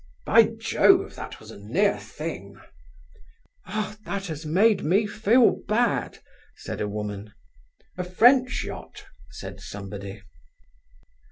"By 0.25 0.45
Jove, 0.57 1.13
that 1.13 1.39
was 1.39 1.51
a 1.51 1.59
near 1.59 1.99
thing!" 1.99 2.59
"Ah, 3.67 3.95
that 4.03 4.25
has 4.25 4.47
made 4.47 4.83
me 4.83 5.05
feel 5.05 5.61
bad!" 5.67 6.17
said 6.55 6.81
a 6.81 6.87
woman. 6.89 7.35
"A 7.99 8.03
French 8.03 8.63
yacht," 8.63 9.05
said 9.29 9.59
somebody. 9.61 10.23